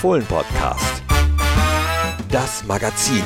[0.00, 1.02] Fohlen Podcast.
[2.30, 3.24] Das Magazin.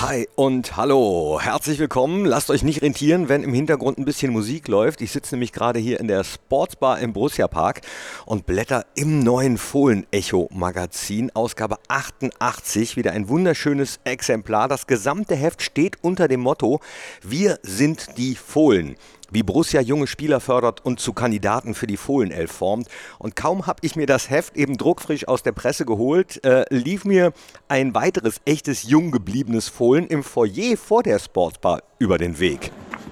[0.00, 2.24] Hi und hallo, herzlich willkommen.
[2.24, 5.00] Lasst euch nicht rentieren, wenn im Hintergrund ein bisschen Musik läuft.
[5.00, 7.80] Ich sitze nämlich gerade hier in der Sportsbar im Borussia Park
[8.24, 12.96] und blätter im neuen Fohlen-Echo Magazin, Ausgabe 88.
[12.96, 14.68] Wieder ein wunderschönes Exemplar.
[14.68, 16.78] Das gesamte Heft steht unter dem Motto:
[17.20, 18.94] Wir sind die Fohlen
[19.32, 22.88] wie Borussia junge Spieler fördert und zu Kandidaten für die Fohlenelf formt.
[23.18, 27.04] Und kaum habe ich mir das Heft eben druckfrisch aus der Presse geholt, äh, lief
[27.04, 27.32] mir
[27.68, 32.70] ein weiteres echtes jung gebliebenes Fohlen im Foyer vor der Sportsbar über den Weg.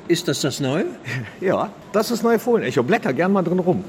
[0.09, 0.87] Ist das das Neue?
[1.41, 2.82] Ja, das ist neue Fohlen-Echo.
[2.82, 3.84] Blätter gern mal drin rum.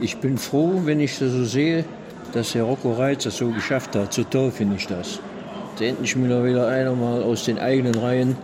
[0.00, 1.84] Ich bin froh, wenn ich das so sehe,
[2.32, 4.12] dass Herr Rocco Reitz das so geschafft hat.
[4.12, 5.20] So toll finde ich das.
[5.74, 8.36] Dass endlich mal wieder einer mal aus den eigenen Reihen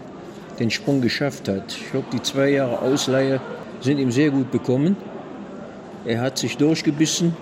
[0.58, 1.76] den Sprung geschafft hat.
[1.76, 3.40] Ich glaube, die zwei Jahre Ausleihe
[3.80, 4.96] sind ihm sehr gut bekommen.
[6.05, 7.36] Er hat sich durchgebissen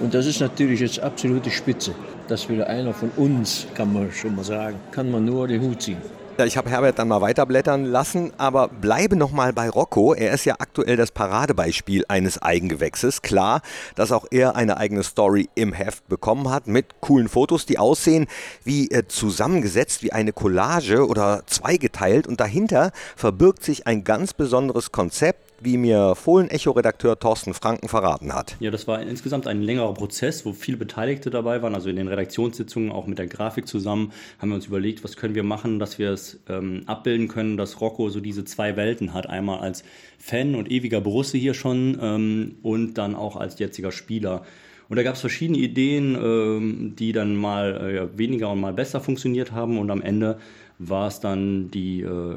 [0.00, 1.94] und das ist natürlich jetzt absolute Spitze.
[2.28, 4.76] Das will einer von uns, kann man schon mal sagen.
[4.90, 5.98] Kann man nur den Hut ziehen.
[6.46, 10.14] Ich habe Herbert dann mal weiterblättern lassen, aber bleibe noch mal bei Rocco.
[10.14, 13.22] Er ist ja aktuell das Paradebeispiel eines Eigengewächses.
[13.22, 13.60] Klar,
[13.96, 18.28] dass auch er eine eigene Story im Heft bekommen hat mit coolen Fotos, die aussehen
[18.62, 24.92] wie äh, zusammengesetzt, wie eine Collage oder zweigeteilt und dahinter verbirgt sich ein ganz besonderes
[24.92, 28.56] Konzept, wie mir Fohlen-Echo-Redakteur Thorsten Franken verraten hat.
[28.60, 31.74] Ja, das war insgesamt ein längerer Prozess, wo viele Beteiligte dabei waren.
[31.74, 35.34] Also in den Redaktionssitzungen, auch mit der Grafik zusammen, haben wir uns überlegt, was können
[35.34, 39.28] wir machen, dass wir es ähm, abbilden können, dass Rocco so diese zwei Welten hat.
[39.28, 39.84] Einmal als
[40.18, 44.42] Fan und ewiger Borusse hier schon ähm, und dann auch als jetziger Spieler.
[44.88, 49.00] Und da gab es verschiedene Ideen, ähm, die dann mal äh, weniger und mal besser
[49.00, 49.78] funktioniert haben.
[49.78, 50.38] Und am Ende
[50.78, 52.36] war es dann die, äh,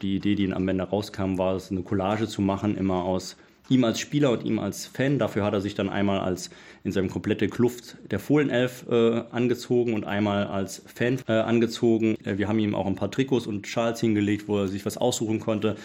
[0.00, 3.36] die Idee, die am Ende rauskam, war es eine Collage zu machen, immer aus
[3.68, 5.18] ihm als Spieler und ihm als Fan.
[5.18, 6.50] Dafür hat er sich dann einmal als
[6.84, 12.16] in seinem komplette Kluft der Fohlenelf äh, angezogen und einmal als Fan äh, angezogen.
[12.24, 14.96] Äh, wir haben ihm auch ein paar Trikots und Schals hingelegt, wo er sich was
[14.96, 15.76] aussuchen konnte.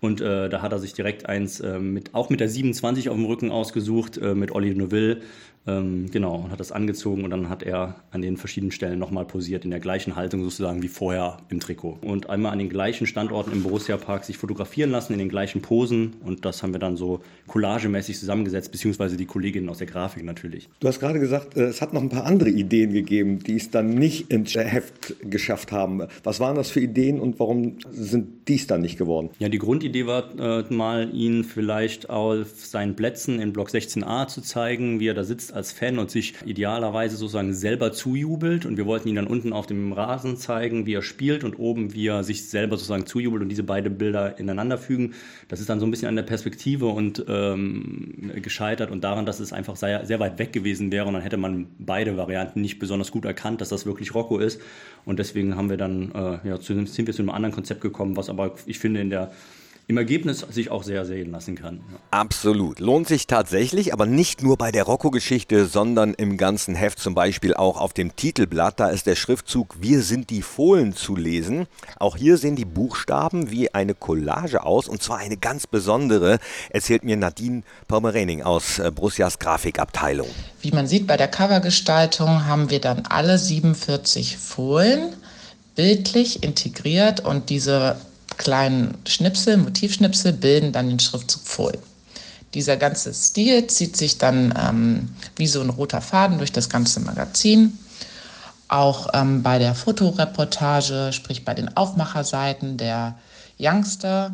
[0.00, 3.16] Und äh, da hat er sich direkt eins äh, mit, auch mit der 27 auf
[3.16, 5.20] dem Rücken ausgesucht, äh, mit Olli Neuville.
[5.66, 9.24] Ähm, genau, und hat das angezogen und dann hat er an den verschiedenen Stellen nochmal
[9.24, 11.98] posiert, in der gleichen Haltung sozusagen wie vorher im Trikot.
[12.02, 15.62] Und einmal an den gleichen Standorten im Borussia Park sich fotografieren lassen, in den gleichen
[15.62, 16.14] Posen.
[16.24, 20.68] Und das haben wir dann so collagemäßig zusammengesetzt, beziehungsweise die Kolleginnen aus der Grafik natürlich.
[20.78, 23.70] Du hast gerade gesagt, äh, es hat noch ein paar andere Ideen gegeben, die es
[23.70, 26.02] dann nicht ins Heft geschafft haben.
[26.22, 29.30] Was waren das für Ideen und warum sind dies dann nicht geworden?
[29.40, 34.40] Ja, die Grundidee war äh, mal, ihn vielleicht auf seinen Plätzen in Block 16a zu
[34.40, 38.66] zeigen, wie er da sitzt als Fan und sich idealerweise sozusagen selber zujubelt.
[38.66, 41.94] Und wir wollten ihn dann unten auf dem Rasen zeigen, wie er spielt und oben,
[41.94, 45.14] wie er sich selber sozusagen zujubelt und diese beiden Bilder ineinander fügen.
[45.46, 49.38] Das ist dann so ein bisschen an der Perspektive und ähm, gescheitert und daran, dass
[49.38, 51.06] es einfach sehr, sehr weit weg gewesen wäre.
[51.06, 54.60] Und dann hätte man beide Varianten nicht besonders gut erkannt, dass das wirklich Rocco ist.
[55.04, 58.16] Und deswegen haben wir dann, äh, ja, zu, sind wir zu einem anderen Konzept gekommen,
[58.16, 59.30] was aber ich finde in der
[59.88, 61.76] im Ergebnis sich auch sehr sehen lassen kann.
[61.76, 61.98] Ja.
[62.10, 62.80] Absolut.
[62.80, 67.54] Lohnt sich tatsächlich, aber nicht nur bei der Rocco-Geschichte, sondern im ganzen Heft, zum Beispiel
[67.54, 68.80] auch auf dem Titelblatt.
[68.80, 71.66] Da ist der Schriftzug Wir sind die Fohlen zu lesen.
[72.00, 77.04] Auch hier sehen die Buchstaben wie eine Collage aus und zwar eine ganz besondere, erzählt
[77.04, 80.28] mir Nadine Pomerening aus äh, Brussias Grafikabteilung.
[80.62, 85.14] Wie man sieht bei der Covergestaltung haben wir dann alle 47 Fohlen
[85.76, 87.96] bildlich integriert und diese
[88.36, 91.78] kleinen Schnipsel, Motivschnipsel bilden dann den Schriftzug Fohlen.
[92.54, 97.00] Dieser ganze Stil zieht sich dann ähm, wie so ein roter Faden durch das ganze
[97.00, 97.78] Magazin.
[98.68, 103.16] Auch ähm, bei der Fotoreportage, sprich bei den Aufmacherseiten der
[103.58, 104.32] Youngster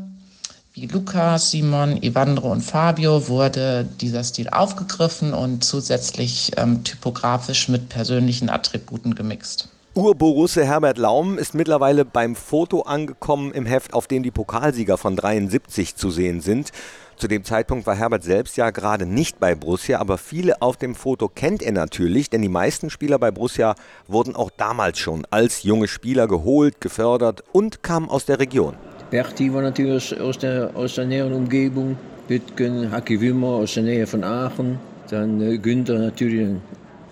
[0.75, 7.91] wie Lukas, Simon, Evandro und Fabio wurde dieser Stil aufgegriffen und zusätzlich ähm, typografisch mit
[7.91, 9.69] persönlichen Attributen gemixt.
[9.95, 15.17] Urborusse Herbert Laum ist mittlerweile beim Foto angekommen im Heft, auf dem die Pokalsieger von
[15.17, 16.71] 73 zu sehen sind.
[17.19, 20.95] Zu dem Zeitpunkt war Herbert selbst ja gerade nicht bei Borussia, aber viele auf dem
[20.95, 23.75] Foto kennt er natürlich, denn die meisten Spieler bei Borussia
[24.09, 28.77] wurden auch damals schon als junge Spieler geholt, gefördert und kamen aus der Region.
[29.11, 31.99] Berti war natürlich aus der, aus der näheren Umgebung,
[32.29, 34.79] Wittgen, Haki Wimmer aus der Nähe von Aachen,
[35.11, 36.63] dann äh, Günther natürlich ein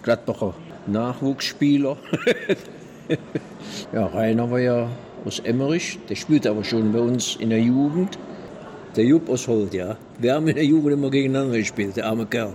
[0.02, 0.54] Gladbacher
[0.86, 1.96] Nachwuchsspieler.
[3.92, 4.88] ja, Rainer war ja
[5.24, 8.18] aus Emmerich, der spielt aber schon bei uns in der Jugend.
[8.96, 9.96] Der Jupp aus Holt, ja.
[10.18, 12.54] Wir haben in der Jugend immer gegeneinander gespielt, der arme Kerl.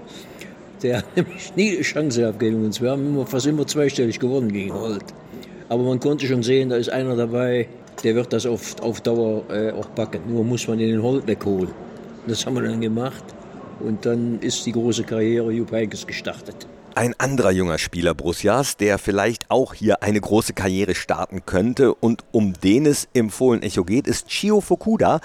[0.84, 2.82] Der hat nämlich nie eine Chance gehabt gegen uns.
[2.82, 5.06] Wir haben immer, fast immer zweistellig gewonnen gegen Holt.
[5.70, 7.68] Aber man konnte schon sehen, da ist einer dabei,
[8.04, 10.22] der wird das auf, auf Dauer äh, auch packen.
[10.28, 11.70] Nur muss man den Holt wegholen.
[12.28, 13.24] Das haben wir dann gemacht.
[13.80, 16.68] Und dann ist die große Karriere Jupp Heynckes gestartet.
[16.98, 22.24] Ein anderer junger Spieler Borussias, der vielleicht auch hier eine große Karriere starten könnte und
[22.32, 25.20] um den es im Fohlen-Echo geht, ist Chio Fukuda.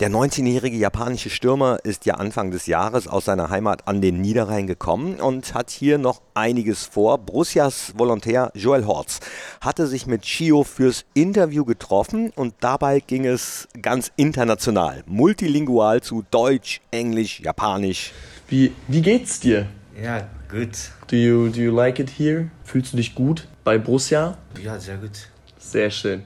[0.00, 4.66] Der 19-jährige japanische Stürmer ist ja Anfang des Jahres aus seiner Heimat an den Niederrhein
[4.66, 7.18] gekommen und hat hier noch einiges vor.
[7.18, 9.20] Borussias Volontär Joel Horz
[9.60, 16.24] hatte sich mit Chio fürs Interview getroffen und dabei ging es ganz international, multilingual zu
[16.32, 18.10] Deutsch, Englisch, Japanisch.
[18.48, 19.68] Wie, wie geht's dir?
[20.01, 20.91] Ja, gut.
[21.07, 22.49] Do you, do you like it here?
[22.63, 24.37] Fühlst du dich gut bei Borussia?
[24.61, 25.29] Ja, sehr gut.
[25.57, 26.23] Sehr schön.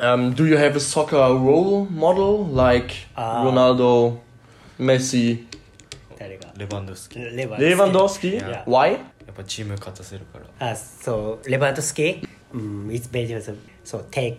[0.00, 4.18] Um, do you have a soccer role model like Ronaldo,
[4.78, 5.46] Messi,
[6.18, 7.20] 誰がレバンドフスキ。
[7.20, 8.40] やレバ Lewandowski?
[8.40, 8.64] Yeah.
[8.64, 8.98] Why?
[9.30, 10.70] っぱチーム勝たせるから。
[10.70, 14.38] あそうレバンドフスキ、うん、it's better to so take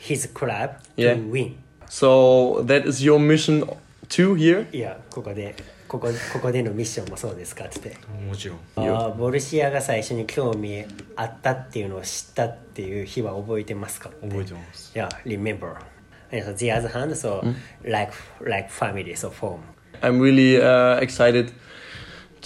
[0.00, 1.14] his club Yeah.
[1.14, 1.56] to win
[1.88, 3.64] So that is your mission
[4.08, 4.66] too here?
[4.74, 5.54] いやここで
[5.99, 8.59] ここここでのミッションもそうですかって言ってもちろん。
[8.75, 14.91] あーボルシアが最初に興味あったっていうのを知ったっていう日は覚えてますかって覚えてます。
[14.93, 15.77] Yeah, remember.
[16.31, 17.41] And so the other hand, so
[17.83, 18.11] like
[18.41, 19.59] like family, so form.
[20.01, 21.53] I'm really uh, excited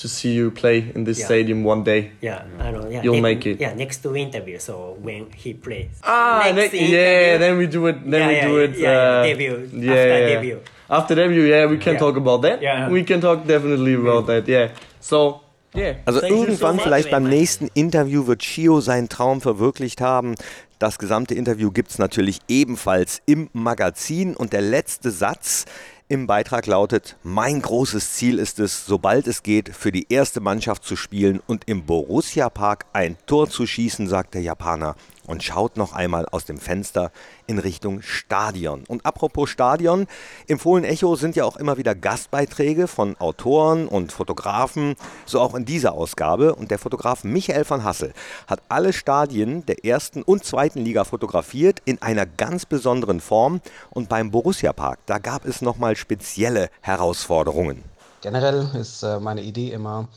[0.02, 1.26] to see you play in this Yeah.
[1.26, 2.12] stadium one day.
[2.22, 2.88] Yeah, I know.
[2.90, 3.60] Yeah, You'll ne- make it.
[3.60, 4.58] Yeah, next interview.
[4.60, 5.90] So when he plays.
[6.04, 7.38] Ah, Next ne- yeah, interview.
[7.40, 7.96] then we do it.
[8.04, 8.72] Then Yeah, we yeah, do it.
[8.78, 9.58] yeah, yeah, uh, debut.
[9.74, 10.58] Yeah, After debut.
[10.90, 12.00] After debut, yeah, we can Yeah.
[12.00, 12.62] talk about that.
[12.62, 12.90] Yeah.
[12.90, 14.48] We can talk definitely about that.
[14.48, 14.70] Yeah.
[15.00, 15.42] So,
[15.76, 15.96] yeah.
[16.06, 16.84] Also Thank so irgendwann, much.
[16.86, 20.36] vielleicht beim nächsten Interview, wird Chio seinen Traum verwirklicht haben.
[20.80, 24.34] Das gesamte Interview gibt es natürlich ebenfalls im Magazin.
[24.36, 25.66] Und der letzte Satz
[26.10, 30.84] im Beitrag lautet, mein großes Ziel ist es, sobald es geht, für die erste Mannschaft
[30.84, 34.96] zu spielen und im Borussia Park ein Tor zu schießen, sagt der Japaner
[35.30, 37.12] und schaut noch einmal aus dem Fenster
[37.46, 38.84] in Richtung Stadion.
[38.88, 40.08] Und apropos Stadion,
[40.48, 44.96] im Fohlen Echo sind ja auch immer wieder Gastbeiträge von Autoren und Fotografen,
[45.28, 46.56] so auch in dieser Ausgabe.
[46.56, 48.14] Und der Fotograf Michael van Hassel
[48.48, 53.62] hat alle Stadien der ersten und zweiten Liga fotografiert in einer ganz besonderen Form.
[53.92, 57.84] Und beim Borussia Park, da gab es nochmal spezielle Herausforderungen.
[58.22, 60.08] Generell ist äh, meine Idee immer,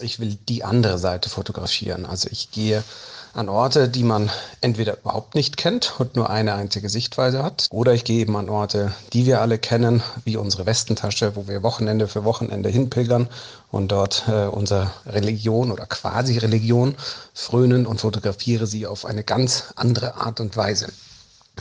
[0.00, 2.04] ich will die andere Seite fotografieren.
[2.04, 2.82] Also ich gehe
[3.36, 4.30] an Orte, die man
[4.62, 8.48] entweder überhaupt nicht kennt und nur eine einzige Sichtweise hat, oder ich gehe eben an
[8.48, 13.28] Orte, die wir alle kennen, wie unsere Westentasche, wo wir Wochenende für Wochenende hinpilgern
[13.70, 16.94] und dort äh, unsere Religion oder quasi Religion
[17.34, 20.86] frönen und fotografiere sie auf eine ganz andere Art und Weise.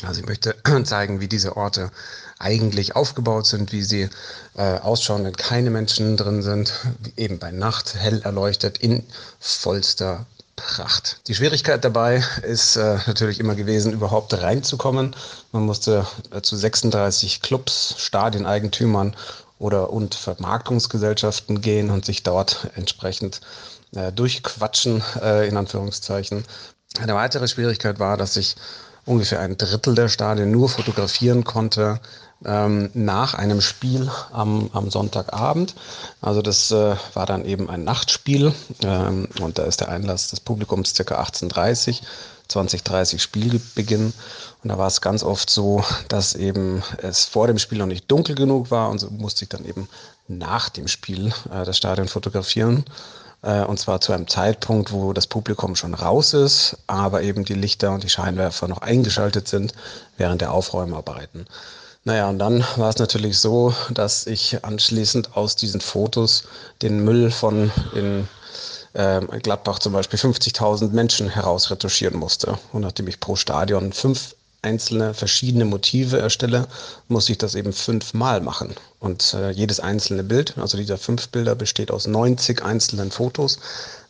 [0.04, 0.56] Also ich möchte
[0.86, 1.92] zeigen, wie diese Orte
[2.39, 4.10] eigentlich aufgebaut sind, wie sie
[4.56, 6.74] äh, ausschauen, wenn keine Menschen drin sind,
[7.18, 9.04] eben bei Nacht hell erleuchtet in
[9.39, 10.25] vollster
[10.56, 11.22] Pracht.
[11.28, 15.16] Die Schwierigkeit dabei ist äh, natürlich immer gewesen, überhaupt reinzukommen.
[15.52, 19.16] Man musste äh, zu 36 Clubs, Stadieneigentümern
[19.60, 23.42] oder und Vermarktungsgesellschaften gehen und sich dort entsprechend
[23.94, 26.46] äh, durchquatschen, äh, in Anführungszeichen.
[27.00, 28.56] Eine weitere Schwierigkeit war, dass ich
[29.06, 32.00] ungefähr ein Drittel der Stadien nur fotografieren konnte
[32.44, 35.76] ähm, nach einem Spiel am, am Sonntagabend.
[36.22, 38.54] Also das äh, war dann eben ein Nachtspiel
[38.84, 41.22] ähm, und da ist der Einlass des Publikums ca.
[41.22, 42.02] 18.30
[42.50, 44.14] 20.30 Spielbeginn.
[44.64, 48.10] Und da war es ganz oft so, dass eben es vor dem Spiel noch nicht
[48.12, 49.88] dunkel genug war und so musste ich dann eben
[50.27, 52.86] nach dem Spiel äh, das Stadion fotografieren.
[53.42, 57.54] Äh, und zwar zu einem Zeitpunkt, wo das Publikum schon raus ist, aber eben die
[57.54, 59.74] Lichter und die Scheinwerfer noch eingeschaltet sind
[60.18, 61.48] während der Aufräumarbeiten.
[62.08, 66.44] Naja, und dann war es natürlich so, dass ich anschließend aus diesen Fotos
[66.84, 68.28] den Müll von in
[68.94, 72.60] äh, Gladbach zum Beispiel 50.000 Menschen herausretuschieren musste.
[72.74, 76.68] Und nachdem ich pro Stadion fünf einzelne verschiedene Motive erstelle,
[77.08, 78.76] muss ich das eben fünfmal machen.
[79.00, 83.58] Und äh, jedes einzelne Bild, also dieser fünf Bilder, besteht aus 90 einzelnen Fotos.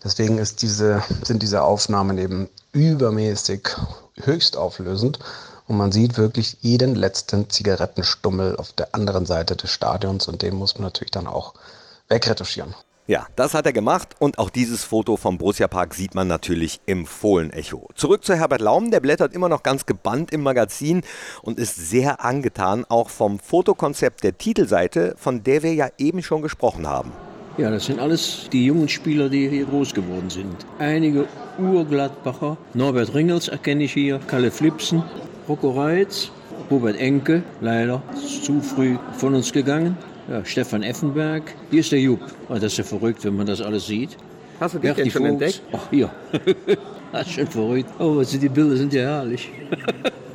[0.03, 3.69] Deswegen diese, sind diese Aufnahmen eben übermäßig
[4.17, 5.17] höchst auflösend.
[5.67, 10.55] Und man sieht wirklich jeden letzten Zigarettenstummel auf der anderen Seite des Stadions und den
[10.55, 11.53] muss man natürlich dann auch
[12.07, 12.75] wegretuschieren.
[13.07, 16.79] Ja, das hat er gemacht und auch dieses Foto vom Borussia Park sieht man natürlich
[16.87, 17.89] im Fohlen-Echo.
[17.93, 21.03] Zurück zu Herbert Laum, der blättert immer noch ganz gebannt im Magazin
[21.43, 26.41] und ist sehr angetan auch vom Fotokonzept der Titelseite, von der wir ja eben schon
[26.41, 27.11] gesprochen haben.
[27.57, 30.65] Ja, das sind alles die jungen Spieler, die hier groß geworden sind.
[30.79, 31.27] Einige
[31.59, 32.57] Urgladbacher.
[32.73, 35.03] Norbert Ringels erkenne ich hier, Kalle Flipsen,
[35.47, 36.31] Rocco Reitz,
[36.71, 38.01] Robert Enke, leider
[38.41, 39.97] zu früh von uns gegangen.
[40.29, 41.53] Ja, Stefan Effenberg.
[41.69, 42.21] Hier ist der Jupp.
[42.49, 44.17] Oh, das ist ja verrückt, wenn man das alles sieht.
[44.59, 45.31] Hast du dich Berti denn schon Vogts.
[45.31, 45.61] entdeckt?
[45.71, 46.09] Ach, hier.
[47.11, 47.89] das ist schon verrückt.
[47.99, 49.51] Oh, also die Bilder sind ja herrlich.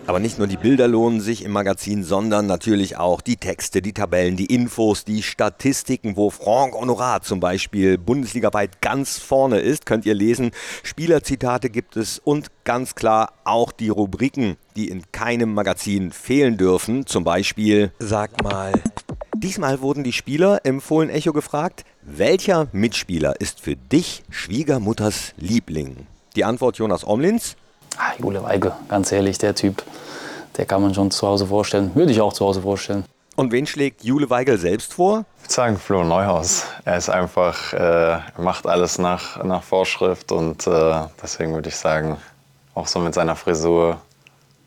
[0.06, 3.92] Aber nicht nur die Bilder lohnen sich im Magazin, sondern natürlich auch die Texte, die
[3.92, 10.06] Tabellen, die Infos, die Statistiken, wo Franck Honorat zum Beispiel bundesligaweit ganz vorne ist, könnt
[10.06, 10.50] ihr lesen.
[10.82, 17.06] Spielerzitate gibt es und ganz klar auch die Rubriken, die in keinem Magazin fehlen dürfen.
[17.06, 18.72] Zum Beispiel, sag mal,
[19.36, 26.06] diesmal wurden die Spieler im Fohlen Echo gefragt, welcher Mitspieler ist für dich Schwiegermutters Liebling?
[26.34, 27.56] Die Antwort Jonas Omlins.
[27.96, 29.82] Ah, Jule Weige, ganz ehrlich, der Typ,
[30.56, 31.90] der kann man schon zu Hause vorstellen.
[31.94, 33.04] Würde ich auch zu Hause vorstellen.
[33.36, 35.24] Und wen schlägt Jule Weigel selbst vor?
[35.38, 36.64] Ich würde sagen Flo Neuhaus.
[36.84, 42.18] Er ist einfach, äh, macht alles nach, nach Vorschrift und äh, deswegen würde ich sagen,
[42.74, 44.00] auch so mit seiner Frisur,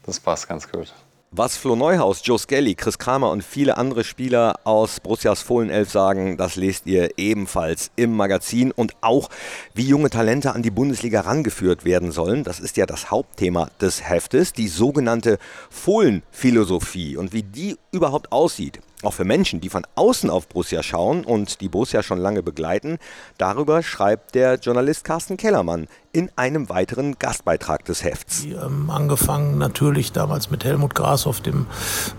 [0.06, 0.92] das passt ganz gut.
[1.36, 6.38] Was Flo Neuhaus, Joe Skelly, Chris Kramer und viele andere Spieler aus Borussias Fohlenelf sagen,
[6.38, 8.72] das lest ihr ebenfalls im Magazin.
[8.72, 9.32] Und auch,
[9.74, 12.44] wie junge Talente an die Bundesliga rangeführt werden sollen.
[12.44, 15.40] Das ist ja das Hauptthema des Heftes, die sogenannte
[15.72, 21.24] Fohlenphilosophie und wie die überhaupt aussieht auch für Menschen, die von außen auf Borussia schauen
[21.26, 22.98] und die Borussia schon lange begleiten.
[23.38, 28.46] Darüber schreibt der Journalist Carsten Kellermann in einem weiteren Gastbeitrag des Hefts.
[28.46, 31.66] Ähm, angefangen natürlich damals mit Helmut Grashoff, dem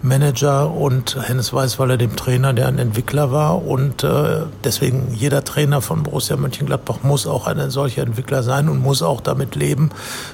[0.03, 3.65] Manager, und Hennes Weißweiler, dem Trainer, der ein Entwickler war.
[3.65, 8.81] Und äh, deswegen jeder Trainer von Borussia Mönchengladbach muss auch ein solcher Entwickler sein und
[8.81, 9.91] muss auch damit leben,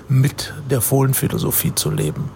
[0.08, 2.30] mit der Fohlenphilosophie zu leben.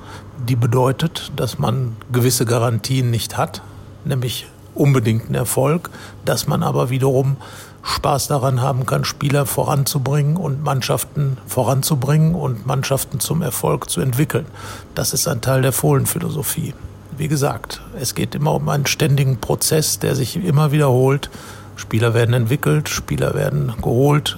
[0.46, 3.62] Die bedeutet, dass man gewisse Garantien nicht hat,
[4.04, 5.88] nämlich unbedingten Erfolg,
[6.26, 7.38] dass man aber wiederum
[7.82, 14.44] Spaß daran haben kann, Spieler voranzubringen und Mannschaften voranzubringen und Mannschaften zum Erfolg zu entwickeln.
[14.94, 16.74] Das ist ein Teil der Fohlenphilosophie.
[17.16, 21.30] Wie gesagt, es geht immer um einen ständigen Prozess, der sich immer wiederholt.
[21.76, 24.36] Spieler werden entwickelt, Spieler werden geholt,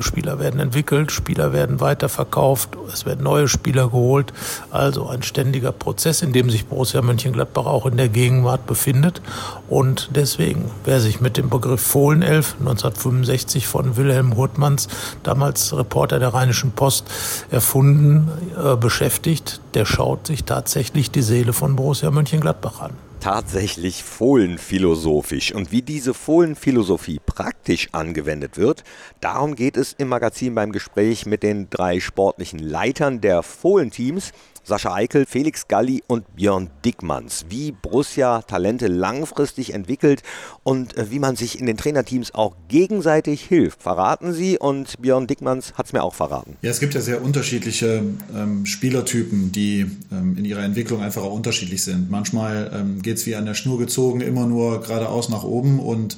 [0.00, 4.32] Spieler werden entwickelt, Spieler werden weiterverkauft, es werden neue Spieler geholt.
[4.70, 9.20] Also ein ständiger Prozess, in dem sich Borussia Mönchengladbach auch in der Gegenwart befindet.
[9.68, 14.88] Und deswegen, wer sich mit dem Begriff Fohlenelf 1965 von Wilhelm Hurtmanns,
[15.22, 17.06] damals Reporter der Rheinischen Post,
[17.50, 25.54] erfunden, äh, beschäftigt, der schaut sich tatsächlich die Seele von Borussia Mönchengladbach an tatsächlich fohlenphilosophisch.
[25.54, 28.84] Und wie diese Fohlenphilosophie praktisch angewendet wird,
[29.22, 34.32] darum geht es im Magazin beim Gespräch mit den drei sportlichen Leitern der Fohlenteams.
[34.64, 37.44] Sascha Eikel, Felix Galli und Björn Dickmanns.
[37.50, 40.22] Wie Borussia Talente langfristig entwickelt
[40.62, 43.82] und äh, wie man sich in den Trainerteams auch gegenseitig hilft.
[43.82, 46.56] Verraten Sie und Björn Dickmanns hat es mir auch verraten.
[46.62, 48.02] Ja, es gibt ja sehr unterschiedliche
[48.34, 52.10] ähm, Spielertypen, die ähm, in ihrer Entwicklung einfach auch unterschiedlich sind.
[52.10, 56.16] Manchmal ähm, geht es wie an der Schnur gezogen, immer nur geradeaus nach oben und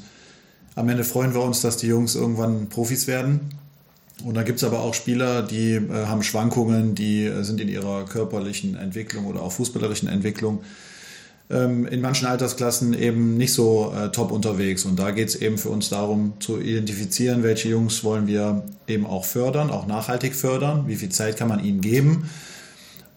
[0.77, 3.41] am Ende freuen wir uns, dass die Jungs irgendwann Profis werden.
[4.25, 7.69] Und dann gibt es aber auch Spieler, die äh, haben Schwankungen, die äh, sind in
[7.69, 10.63] ihrer körperlichen Entwicklung oder auch fußballerischen Entwicklung
[11.51, 14.85] ähm, in manchen Altersklassen eben nicht so äh, top unterwegs.
[14.85, 19.07] Und da geht es eben für uns darum zu identifizieren, welche Jungs wollen wir eben
[19.07, 22.29] auch fördern, auch nachhaltig fördern, wie viel Zeit kann man ihnen geben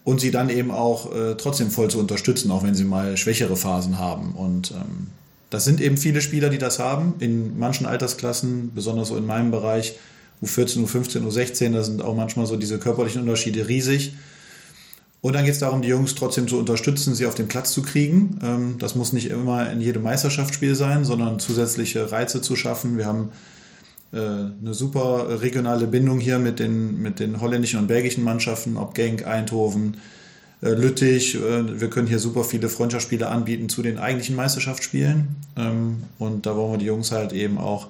[0.04, 3.56] und sie dann eben auch äh, trotzdem voll zu unterstützen, auch wenn sie mal schwächere
[3.56, 4.32] Phasen haben.
[4.32, 5.08] Und ähm,
[5.50, 7.14] das sind eben viele Spieler, die das haben.
[7.18, 9.96] In manchen Altersklassen, besonders so in meinem Bereich,
[10.42, 14.14] U14, U15, U16, da sind auch manchmal so diese körperlichen Unterschiede riesig.
[15.22, 17.82] Und dann geht es darum, die Jungs trotzdem zu unterstützen, sie auf den Platz zu
[17.82, 18.38] kriegen.
[18.42, 22.96] Ähm, das muss nicht immer in jedem Meisterschaftsspiel sein, sondern zusätzliche Reize zu schaffen.
[22.96, 23.30] Wir haben
[24.12, 28.94] äh, eine super regionale Bindung hier mit den, mit den holländischen und belgischen Mannschaften, ob
[28.94, 29.98] Genk, Eindhoven,
[30.62, 31.34] äh, Lüttich.
[31.34, 35.36] Äh, wir können hier super viele Freundschaftsspiele anbieten zu den eigentlichen Meisterschaftsspielen.
[35.56, 37.88] Ähm, und da wollen wir die Jungs halt eben auch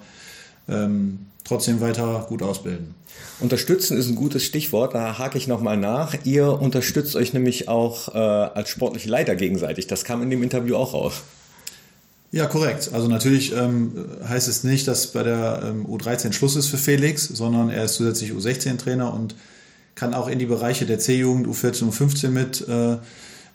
[0.71, 2.95] ähm, trotzdem weiter gut ausbilden.
[3.41, 6.15] Unterstützen ist ein gutes Stichwort, da hake ich nochmal nach.
[6.25, 9.87] Ihr unterstützt euch nämlich auch äh, als sportliche Leiter gegenseitig.
[9.87, 11.23] Das kam in dem Interview auch raus.
[12.33, 12.91] Ja, korrekt.
[12.93, 13.93] Also natürlich ähm,
[14.29, 17.95] heißt es nicht, dass bei der ähm, U13 Schluss ist für Felix, sondern er ist
[17.95, 19.35] zusätzlich U16-Trainer und
[19.97, 22.99] kann auch in die Bereiche der C-Jugend, U14, U15 mit äh,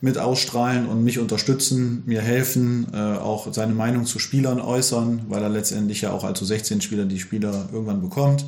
[0.02, 5.42] mit ausstrahlen und mich unterstützen, mir helfen, äh, auch seine Meinung zu Spielern äußern, weil
[5.42, 8.46] er letztendlich ja auch als 16-Spieler die Spieler irgendwann bekommt.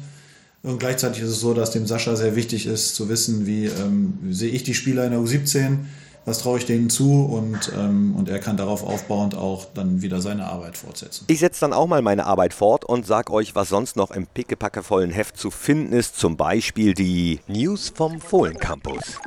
[0.64, 4.18] Und gleichzeitig ist es so, dass dem Sascha sehr wichtig ist zu wissen, wie ähm,
[4.30, 5.78] sehe ich die Spieler in der U17,
[6.26, 10.20] was traue ich denen zu und, ähm, und er kann darauf aufbauend auch dann wieder
[10.20, 11.24] seine Arbeit fortsetzen.
[11.30, 14.28] Ich setze dann auch mal meine Arbeit fort und sage euch, was sonst noch im
[14.28, 16.20] pickepackevollen Heft zu finden ist.
[16.20, 19.20] Zum Beispiel die News vom Fohlen Campus.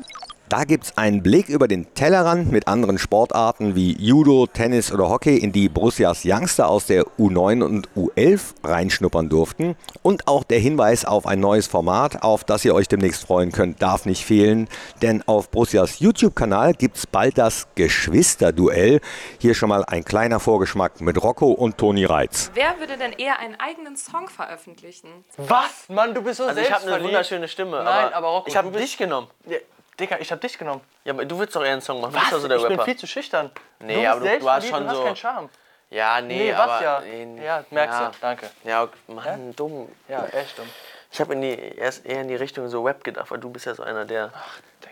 [0.51, 5.09] Da gibt es einen Blick über den Tellerrand mit anderen Sportarten wie Judo, Tennis oder
[5.09, 9.77] Hockey, in die Borussias Youngster aus der U9 und U11 reinschnuppern durften.
[10.03, 13.81] Und auch der Hinweis auf ein neues Format, auf das ihr euch demnächst freuen könnt,
[13.81, 14.69] darf nicht fehlen.
[15.03, 19.01] Denn auf Borussias YouTube-Kanal gibt es bald das Geschwisterduell.
[19.39, 22.51] Hier schon mal ein kleiner Vorgeschmack mit Rocco und Toni Reitz.
[22.55, 25.11] Wer würde denn eher einen eigenen Song veröffentlichen?
[25.37, 25.89] Was?
[25.89, 27.07] Mann, du bist so Also ich habe eine selbstverliebt.
[27.07, 29.29] wunderschöne Stimme, Nein, aber, aber Rocco, ich habe dich genommen.
[29.47, 29.59] Ja,
[30.01, 30.81] Digga, ich hab dich genommen.
[31.05, 32.13] Ja, aber du willst doch eher einen Song machen.
[32.13, 32.23] Du Was?
[32.25, 32.85] bist doch so der ich bin Rapper.
[32.85, 33.51] viel zu schüchtern.
[33.79, 35.49] Nee, du bist aber du- du hast schon und hast keinen Charme.
[35.91, 37.01] Ja, nee, Nee, was aber ja?
[37.01, 38.07] nee, Ja, merkst ja.
[38.09, 38.15] du.
[38.21, 38.51] Danke.
[38.65, 39.89] Ja, Mann, dumm.
[40.09, 40.69] Ja, echt dumm.
[41.13, 43.83] Ich habe erst eher in die Richtung so Rap gedacht, weil du bist ja so
[43.83, 44.31] einer, der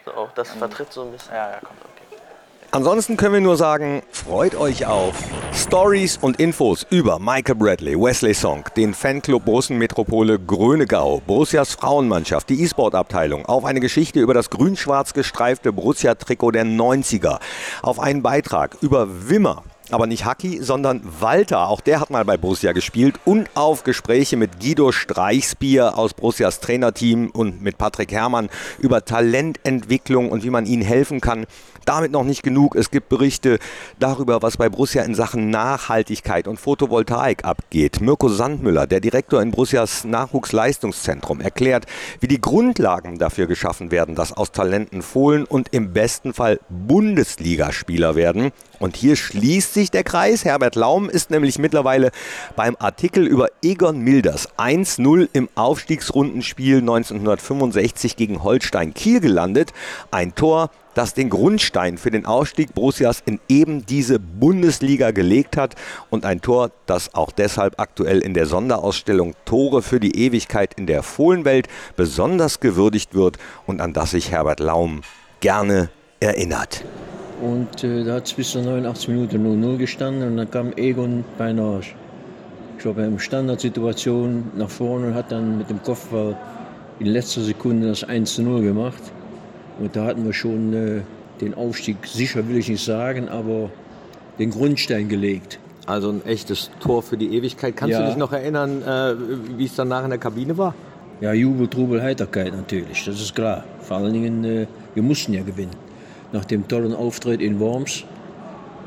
[0.04, 1.32] so auch das vertritt so ein bisschen.
[1.34, 1.76] Ja, ja, komm.
[2.70, 5.14] Ansonsten können wir nur sagen, freut euch auf
[5.54, 12.50] Stories und Infos über Michael Bradley, Wesley Song, den Fanclub Borussen Metropole Grönegau, Borussias Frauenmannschaft,
[12.50, 17.38] die E-Sport-Abteilung, auf eine Geschichte über das grün-schwarz gestreifte Borussia-Trikot der 90er,
[17.80, 22.36] auf einen Beitrag über Wimmer, aber nicht Haki, sondern Walter, auch der hat mal bei
[22.36, 28.50] Borussia gespielt und auf Gespräche mit Guido Streichsbier aus Borussias Trainerteam und mit Patrick Herrmann
[28.78, 31.46] über Talententwicklung und wie man ihnen helfen kann.
[31.84, 32.76] Damit noch nicht genug.
[32.76, 33.58] Es gibt Berichte
[33.98, 38.02] darüber, was bei Borussia in Sachen Nachhaltigkeit und Photovoltaik abgeht.
[38.02, 41.86] Mirko Sandmüller, der Direktor in Borussias Nachwuchsleistungszentrum, erklärt,
[42.20, 48.14] wie die Grundlagen dafür geschaffen werden, dass aus Talenten Fohlen und im besten Fall Bundesligaspieler
[48.14, 48.52] werden.
[48.78, 50.44] Und hier schließt sich der Kreis.
[50.44, 52.10] Herbert Laum ist nämlich mittlerweile
[52.56, 59.72] beim Artikel über Egon Milders 1-0 im Aufstiegsrundenspiel 1965 gegen Holstein Kiel gelandet.
[60.10, 65.76] Ein Tor, das den Grundstein für den Aufstieg Borussias in eben diese Bundesliga gelegt hat
[66.10, 70.86] und ein Tor, das auch deshalb aktuell in der Sonderausstellung Tore für die Ewigkeit in
[70.86, 75.02] der Fohlenwelt besonders gewürdigt wird und an das sich Herbert Laum
[75.40, 76.84] gerne erinnert.
[77.40, 81.24] Und äh, da hat es bis zur 89 Minuten 0-0 gestanden und dann kam Egon
[81.36, 86.36] bei einer, ich glaube, in Standardsituation nach vorne und hat dann mit dem Kopfball
[86.98, 89.02] in letzter Sekunde das 1-0 gemacht.
[89.78, 91.00] Und da hatten wir schon äh,
[91.40, 93.70] den Aufstieg, sicher will ich nicht sagen, aber
[94.40, 95.60] den Grundstein gelegt.
[95.86, 97.76] Also ein echtes Tor für die Ewigkeit.
[97.76, 98.00] Kannst Ja.
[98.00, 99.14] du dich noch erinnern, äh,
[99.56, 100.74] wie es danach in der Kabine war?
[101.20, 103.64] Ja, Jubel, Trubel, Heiterkeit natürlich, das ist klar.
[103.80, 105.87] Vor allen Dingen, äh, wir mussten ja gewinnen.
[106.32, 108.04] Nach dem tollen Auftritt in Worms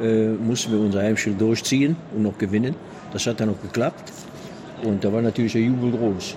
[0.02, 2.76] äh, mussten wir unser Heimspiel durchziehen und noch gewinnen.
[3.14, 4.12] Das hat dann auch geklappt.
[4.84, 6.36] Und da war natürlich der Jubel groß.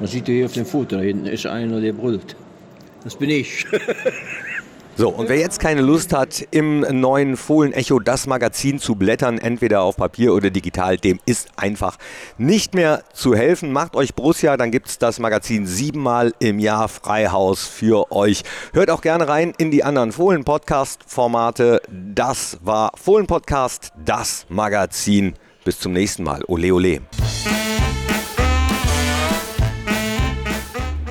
[0.00, 2.36] Man sieht hier auf dem Foto, da hinten ist einer, der brüllt.
[3.04, 3.66] Das bin ich.
[4.96, 9.82] So, und wer jetzt keine Lust hat, im neuen Fohlen-Echo das Magazin zu blättern, entweder
[9.82, 11.96] auf Papier oder digital, dem ist einfach
[12.38, 13.72] nicht mehr zu helfen.
[13.72, 18.44] Macht euch Borussia, dann gibt es das Magazin siebenmal im Jahr Freihaus für euch.
[18.72, 21.82] Hört auch gerne rein in die anderen Fohlen-Podcast-Formate.
[21.90, 25.34] Das war Fohlen-Podcast, das Magazin.
[25.64, 26.44] Bis zum nächsten Mal.
[26.46, 27.00] Ole, ole.